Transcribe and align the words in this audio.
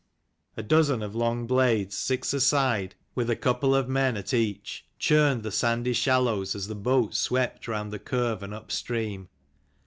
A 0.57 0.63
'dozen 0.63 1.03
of 1.03 1.13
long 1.13 1.45
blades, 1.45 1.95
six 1.95 2.33
aside, 2.33 2.95
with 3.13 3.29
a 3.29 3.35
13 3.35 3.41
Couple 3.43 3.75
of 3.75 3.87
men 3.87 4.17
at 4.17 4.33
each, 4.33 4.83
churned 4.97 5.43
the 5.43 5.51
sandy 5.51 5.93
shallows, 5.93 6.55
as 6.55 6.67
the 6.67 6.73
boat 6.73 7.13
swept 7.13 7.67
round 7.67 7.93
the 7.93 7.99
curve 7.99 8.41
and 8.41 8.51
up 8.51 8.71
stream. 8.71 9.29